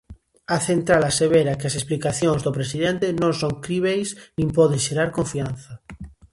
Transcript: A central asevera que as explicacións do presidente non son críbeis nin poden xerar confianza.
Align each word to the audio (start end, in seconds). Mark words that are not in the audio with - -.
A 0.55 0.57
central 0.69 1.01
asevera 1.09 1.57
que 1.59 1.67
as 1.69 1.77
explicacións 1.79 2.41
do 2.45 2.55
presidente 2.57 3.07
non 3.21 3.33
son 3.41 3.53
críbeis 3.65 4.09
nin 4.37 4.49
poden 4.57 4.83
xerar 4.85 5.09
confianza. 5.17 5.73